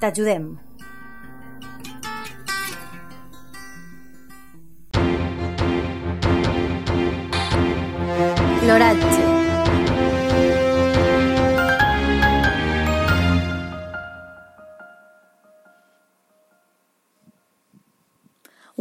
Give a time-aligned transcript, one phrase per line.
[0.00, 0.56] t'ajudem.
[8.64, 9.34] L'oratge.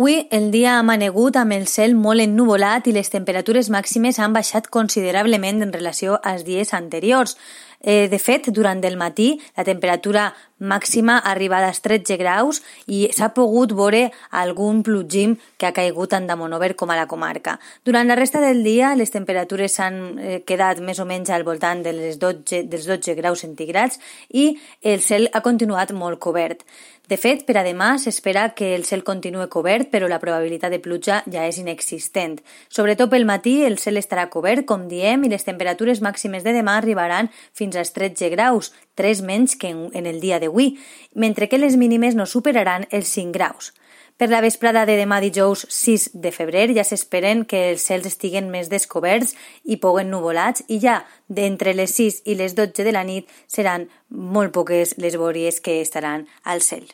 [0.04, 4.34] Avui el dia ha manegut amb el cel molt ennuvolat i les temperatures màximes han
[4.36, 7.38] baixat considerablement en relació als dies anteriors.
[7.84, 10.30] Eh, de fet, durant el matí la temperatura
[10.64, 16.14] màxima ha arribat als 13 graus i s'ha pogut veure algun plugim que ha caigut
[16.16, 17.58] tant de Monover com a la comarca.
[17.84, 21.84] Durant la resta del dia les temperatures s'han eh, quedat més o menys al voltant
[21.84, 24.00] de les 12, dels 12 graus centígrads
[24.32, 26.64] i el cel ha continuat molt cobert.
[27.04, 30.80] De fet, per a demà s'espera que el cel continue cobert, però la probabilitat de
[30.80, 32.38] pluja ja és inexistent.
[32.72, 36.78] Sobretot pel matí el cel estarà cobert, com diem, i les temperatures màximes de demà
[36.80, 40.78] arribaran fins als 13 graus, 3 menys que en el dia d'avui,
[41.14, 43.74] mentre que les mínimes no superaran els 5 graus.
[44.18, 48.52] Per la vesprada de demà dijous 6 de febrer ja s'esperen que els cels estiguen
[48.54, 49.34] més descoberts
[49.66, 53.90] i poguen nuvolats i ja d'entre les 6 i les 12 de la nit seran
[54.10, 56.86] molt poques les bòries que estaran al cel.